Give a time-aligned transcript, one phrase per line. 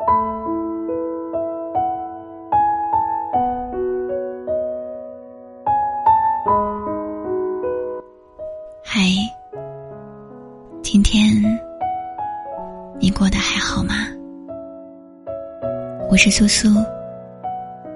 [0.00, 0.06] 嗨，
[10.82, 11.42] 今天
[12.98, 13.94] 你过得还好吗？
[16.10, 16.70] 我是苏苏，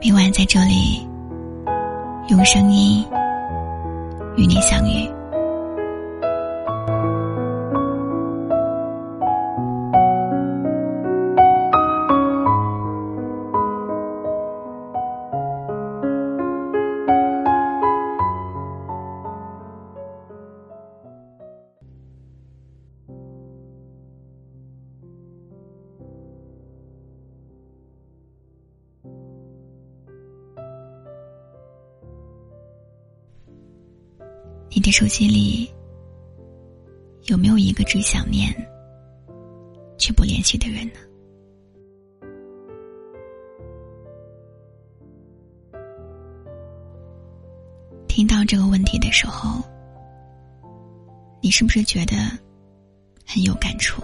[0.00, 1.04] 每晚在这里
[2.28, 3.04] 用声音
[4.36, 5.17] 与你相遇。
[34.88, 35.70] 的手机里
[37.24, 38.50] 有没有一个只想念
[39.98, 41.00] 却不联系的人呢？
[48.08, 49.62] 听到这个问题的时候，
[51.42, 52.16] 你是不是觉得
[53.26, 54.02] 很有感触？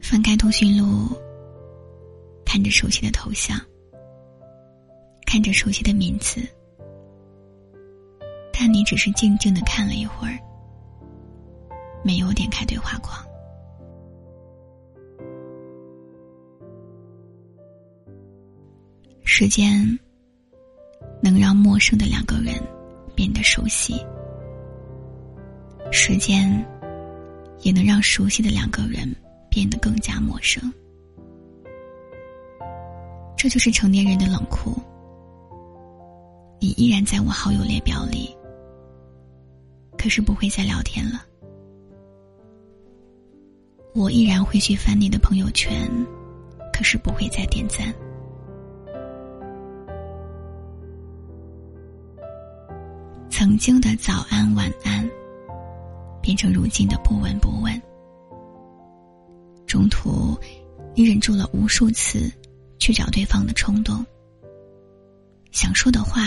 [0.00, 1.14] 翻开通讯录，
[2.46, 3.60] 看着熟悉的头像，
[5.26, 6.40] 看着熟悉的名字。
[8.62, 10.38] 但你只是静静的看了一会儿，
[12.04, 13.18] 没有点开对话框。
[19.24, 19.98] 时间
[21.22, 22.54] 能让陌生的两个人
[23.14, 23.94] 变得熟悉，
[25.90, 26.62] 时间
[27.60, 29.10] 也能让熟悉的两个人
[29.48, 30.70] 变得更加陌生。
[33.38, 34.78] 这就是成年人的冷酷。
[36.60, 38.36] 你依然在我好友列表里。
[40.00, 41.22] 可是不会再聊天了。
[43.94, 45.70] 我依然会去翻你的朋友圈，
[46.72, 47.94] 可是不会再点赞。
[53.28, 55.06] 曾经的早安晚安，
[56.22, 57.70] 变成如今的不闻不问。
[59.66, 60.34] 中途，
[60.94, 62.32] 你忍住了无数次
[62.78, 64.02] 去找对方的冲动，
[65.50, 66.22] 想说的话，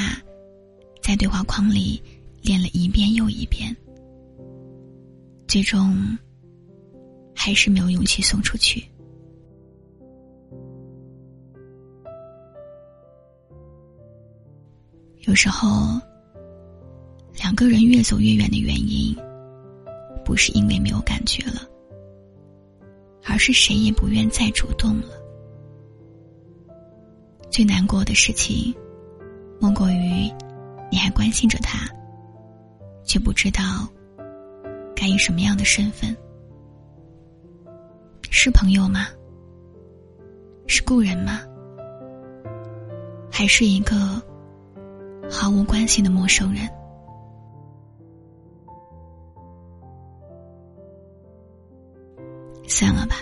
[1.01, 1.99] 在对话框里。
[2.43, 3.73] 练了一遍又一遍，
[5.47, 5.95] 最终
[7.33, 8.83] 还是没有勇气送出去。
[15.21, 15.97] 有时候，
[17.37, 19.15] 两个人越走越远的原因，
[20.25, 21.61] 不是因为没有感觉了，
[23.23, 25.07] 而是谁也不愿再主动了。
[27.49, 28.75] 最难过的事情，
[29.61, 30.29] 莫过于
[30.91, 31.89] 你还关心着他。
[33.13, 33.61] 却不知道
[34.95, 36.17] 该以什么样的身份，
[38.31, 39.05] 是朋友吗？
[40.65, 41.41] 是故人吗？
[43.31, 44.19] 还是一个
[45.29, 46.67] 毫无关系的陌生人？
[52.67, 53.17] 算了吧，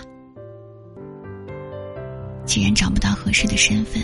[2.45, 4.01] 既然找不到合适的身份，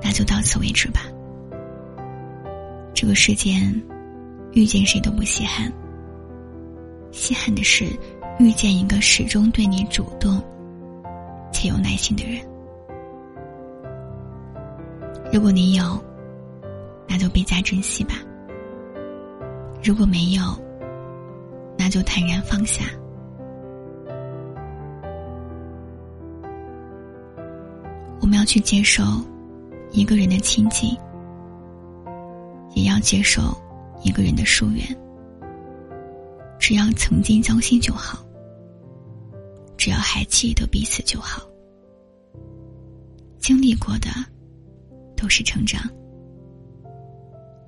[0.00, 1.00] 那就到此为止吧。
[2.94, 3.74] 这个世间。
[4.52, 5.72] 遇见谁都不稀罕，
[7.12, 7.86] 稀罕的是
[8.38, 10.42] 遇见一个始终对你主动
[11.52, 12.40] 且有耐心的人。
[15.32, 16.02] 如果你有，
[17.08, 18.14] 那就倍加珍惜吧；
[19.82, 20.42] 如果没有，
[21.78, 22.84] 那就坦然放下。
[28.20, 29.04] 我们要去接受
[29.92, 30.96] 一个人的亲近，
[32.74, 33.56] 也要接受。
[34.02, 34.84] 一个人的疏远，
[36.58, 38.24] 只要曾经交心就好，
[39.76, 41.46] 只要还记得彼此就好。
[43.38, 44.08] 经历过的
[45.16, 45.82] 都是成长，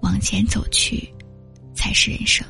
[0.00, 1.12] 往前走去
[1.74, 2.46] 才是人生。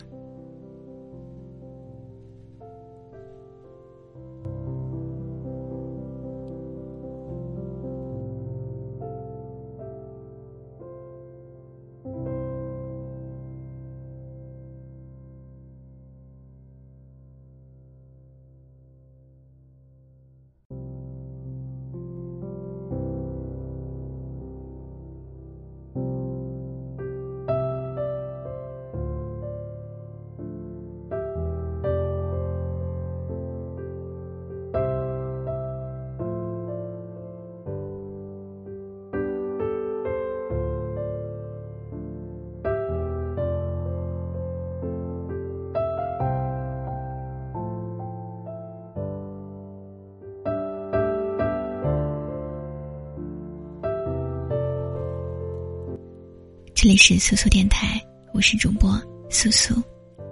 [56.82, 59.00] 这里是苏苏电台，我是主播
[59.30, 59.80] 苏苏，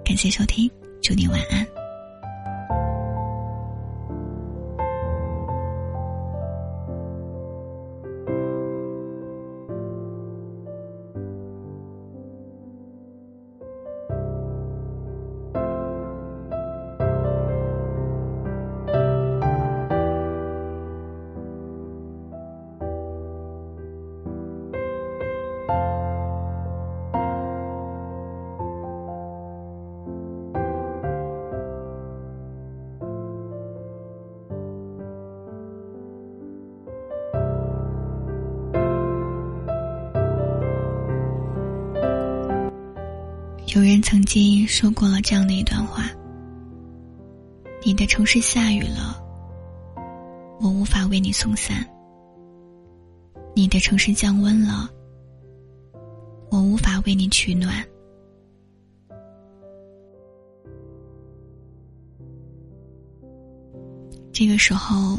[0.03, 0.69] 感谢收听，
[1.01, 1.65] 祝你晚安。
[43.73, 46.09] 有人曾经说过了这样的一段话
[47.85, 49.15] ：“你的城市下雨了，
[50.59, 51.77] 我无法为你送伞；
[53.55, 54.89] 你的城市降温了，
[56.49, 57.73] 我无法为你取暖。”
[64.33, 65.17] 这个时候，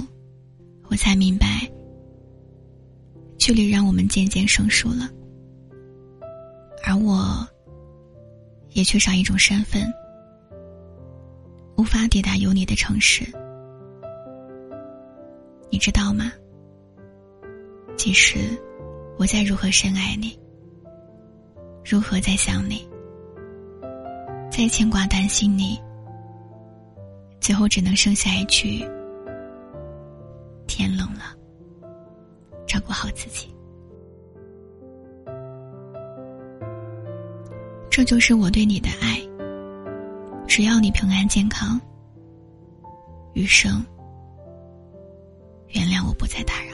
[0.91, 1.67] 我才明白，
[3.39, 5.09] 距离让我们渐渐生疏了，
[6.85, 7.49] 而我。
[8.75, 9.83] 也缺少一种身份，
[11.77, 13.25] 无法抵达有你的城市。
[15.71, 16.33] 你知道吗？
[17.97, 18.39] 即使
[19.19, 20.39] 我再如何深爱你，
[21.85, 22.89] 如何再想你，
[24.51, 25.79] 再牵挂担心你，
[27.41, 28.87] 最后只能剩下一句：
[30.67, 31.37] 天冷了，
[32.67, 33.55] 照顾好自己。
[37.95, 39.21] 这就是我对你的爱。
[40.49, 41.79] 只要你平安健康，
[43.35, 43.85] 余生
[45.69, 46.72] 原谅我不再打扰。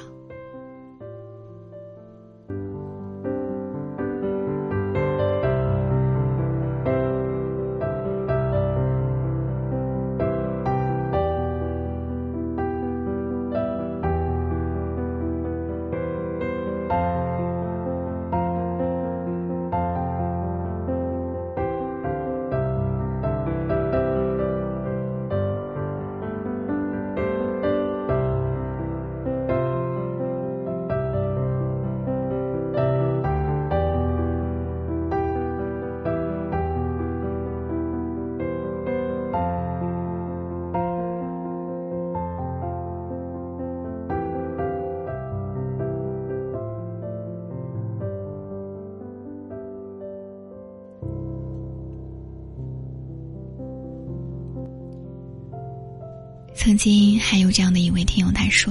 [56.55, 58.71] 曾经还有这样的一位听友，他说：“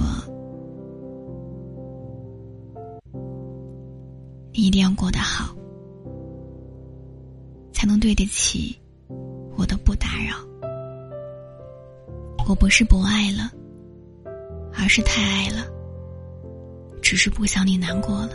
[4.53, 5.56] 你一定要过得好，
[7.71, 8.77] 才能对得起
[9.56, 10.38] 我的不打扰。
[12.47, 13.51] 我不是不爱了，
[14.73, 15.65] 而是太爱了，
[17.01, 18.33] 只是不想你难过了。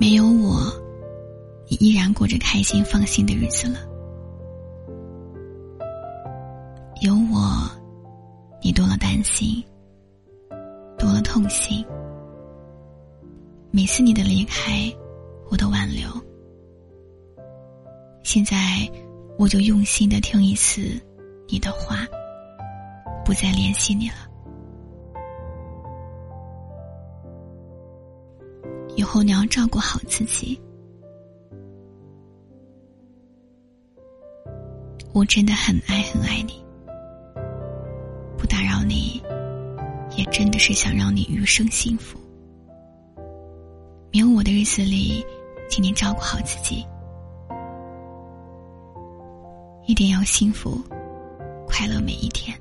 [0.00, 0.72] 没有我，
[1.68, 3.80] 你依然过着开心放心的日子了。”
[7.00, 7.70] 有我，
[8.60, 9.64] 你多了担心，
[10.98, 11.86] 多了痛心。
[13.70, 14.92] 每次你的离开，
[15.48, 16.08] 我都挽留。
[18.24, 18.56] 现在，
[19.38, 21.00] 我就用心的听一次
[21.46, 22.04] 你的话，
[23.24, 24.16] 不再联系你了。
[28.96, 30.60] 以后你要照顾好自己。
[35.12, 36.60] 我真的很爱很爱你。
[38.88, 39.22] 你，
[40.16, 42.18] 也真的是想让你余生幸福。
[44.12, 45.24] 没有我的日子里，
[45.68, 46.84] 请你照顾好自己，
[49.86, 50.82] 一定要幸福、
[51.66, 52.58] 快乐每一天。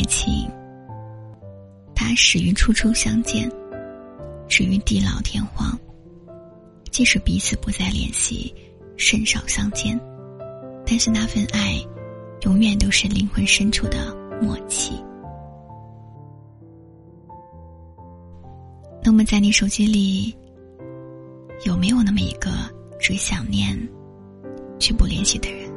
[0.00, 0.50] 爱情，
[1.94, 3.52] 它始于初初相见，
[4.48, 5.78] 止于地老天荒。
[6.90, 8.54] 即使彼此不再联系，
[8.96, 10.00] 甚少相见，
[10.86, 11.78] 但是那份爱，
[12.44, 14.94] 永远都是灵魂深处的默契。
[19.04, 20.34] 那么，在你手机里，
[21.66, 22.50] 有没有那么一个
[22.98, 23.78] 只想念，
[24.78, 25.69] 却不联系的人？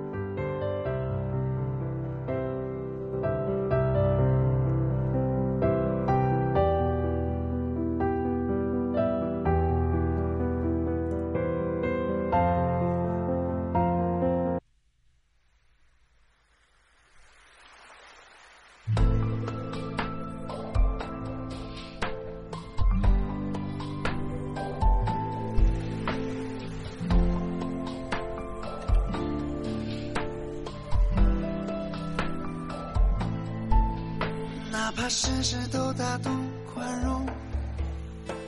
[35.16, 36.30] 事事都大度
[36.74, 37.24] 宽容，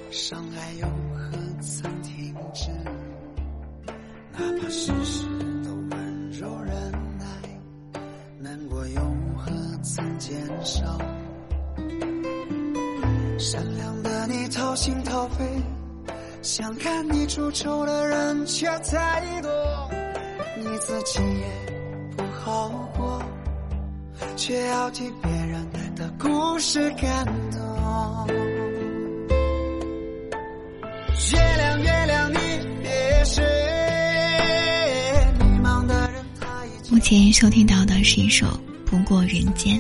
[0.09, 2.71] 伤害又何曾停止？
[4.33, 5.27] 哪怕事事
[5.63, 7.25] 都温柔忍耐，
[8.39, 8.99] 难过又
[9.37, 9.51] 何
[9.83, 10.97] 曾减少？
[13.37, 15.45] 善良的你掏心掏肺，
[16.41, 19.51] 想看你出丑的人却太多，
[20.57, 21.64] 你自己也，
[24.45, 25.65] 却要替别人。
[25.95, 28.27] 的故事感动。
[31.31, 32.37] 月亮，月亮，你
[32.83, 33.43] 别睡。
[35.39, 38.45] 迷茫的人他已目前收听到的是一首
[38.85, 39.79] 《不过人间》。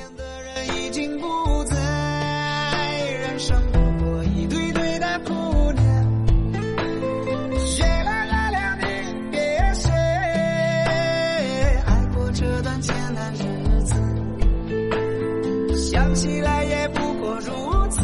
[16.25, 18.01] 起来也不过如此，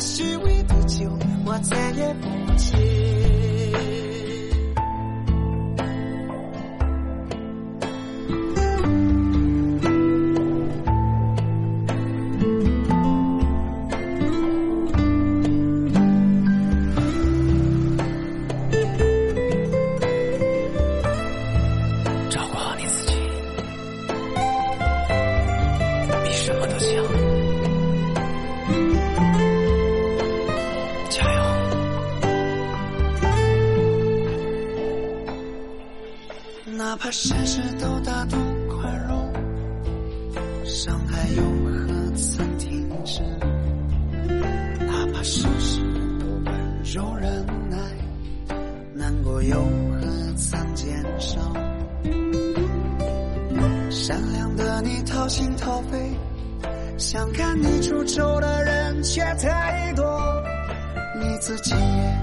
[0.00, 1.10] 虚伪的酒
[1.44, 3.03] 我再也不吃。
[37.04, 38.38] 怕事事都大度
[38.70, 39.30] 宽容，
[40.64, 43.20] 伤害又何曾停止？
[44.86, 45.82] 哪怕事事
[46.18, 47.76] 都温柔忍耐，
[48.94, 51.38] 难过又何曾减少？
[53.90, 56.10] 善良的你掏心掏肺，
[56.96, 60.42] 想看你出丑的人却太多，
[61.20, 62.18] 你自己也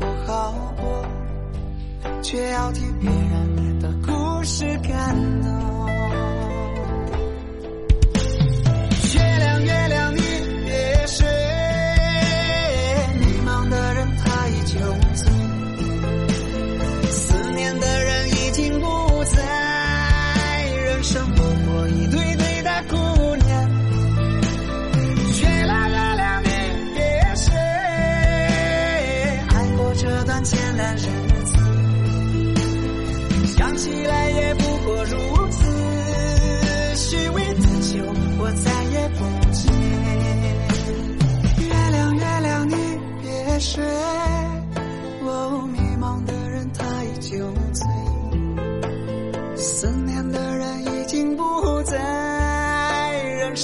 [0.00, 1.06] 不好过，
[2.22, 3.51] 却要替别人。
[4.44, 5.61] 是感动。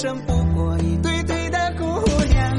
[0.01, 2.57] 生不过一对对的姑娘，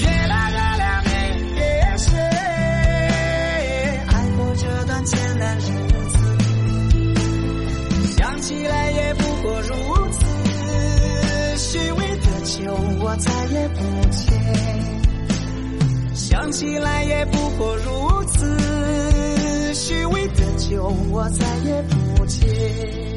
[0.00, 2.18] 月亮月亮，你也睡。
[4.06, 5.60] 爱过这段艰难日
[6.08, 6.16] 子，
[8.16, 9.74] 想起来也不过如
[10.10, 10.24] 此。
[11.58, 14.32] 虚伪的酒我再也不接，
[16.14, 18.56] 想起来也不过如此。
[19.74, 23.07] 虚伪的酒我再也不接。